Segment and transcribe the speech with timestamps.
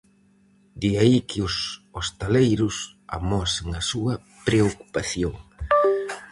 [0.81, 1.55] De aí que os
[1.97, 2.75] hostaleiros,
[3.17, 4.13] amosen a súa
[4.47, 5.33] preocupación.